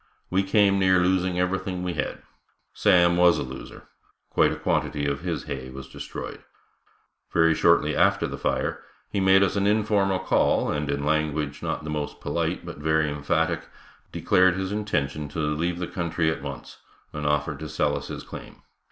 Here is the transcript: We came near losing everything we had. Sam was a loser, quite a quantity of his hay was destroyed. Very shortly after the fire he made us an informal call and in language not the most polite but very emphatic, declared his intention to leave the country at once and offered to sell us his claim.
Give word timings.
We 0.31 0.41
came 0.41 0.79
near 0.79 0.99
losing 1.01 1.37
everything 1.39 1.83
we 1.83 1.93
had. 1.93 2.23
Sam 2.73 3.17
was 3.17 3.37
a 3.37 3.43
loser, 3.43 3.87
quite 4.31 4.51
a 4.51 4.55
quantity 4.55 5.05
of 5.05 5.21
his 5.21 5.43
hay 5.43 5.69
was 5.69 5.87
destroyed. 5.87 6.43
Very 7.31 7.53
shortly 7.53 7.95
after 7.95 8.25
the 8.25 8.39
fire 8.39 8.81
he 9.11 9.19
made 9.19 9.43
us 9.43 9.55
an 9.55 9.67
informal 9.67 10.17
call 10.17 10.71
and 10.71 10.89
in 10.89 11.05
language 11.05 11.61
not 11.61 11.83
the 11.83 11.91
most 11.91 12.19
polite 12.19 12.65
but 12.65 12.77
very 12.79 13.11
emphatic, 13.11 13.67
declared 14.11 14.55
his 14.55 14.71
intention 14.71 15.27
to 15.29 15.39
leave 15.39 15.77
the 15.77 15.85
country 15.85 16.31
at 16.31 16.41
once 16.41 16.77
and 17.13 17.27
offered 17.27 17.59
to 17.59 17.69
sell 17.69 17.95
us 17.95 18.07
his 18.07 18.23
claim. 18.23 18.63